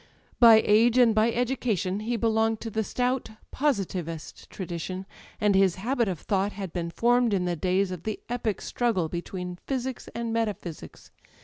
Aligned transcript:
By 0.39 0.63
age 0.65 0.97
and 0.97 1.13
by 1.13 1.31
education 1.31 1.99
he 1.99 2.17
belonged 2.17 2.59
to 2.61 2.71
the 2.71 2.83
stout 2.83 3.29
Positivist 3.51 4.49
tradition, 4.49 5.05
and 5.39 5.53
his 5.53 5.75
habit 5.75 6.07
of 6.07 6.17
thought 6.19 6.53
had 6.53 6.73
been 6.73 6.89
formed 6.89 7.35
in 7.35 7.45
the 7.45 7.55
days 7.55 7.91
of 7.91 8.01
the 8.01 8.19
epic 8.27 8.61
struggle 8.61 9.09
between 9.09 9.59
physics 9.67 10.09
and 10.15 10.33
metaphysics. 10.33 11.11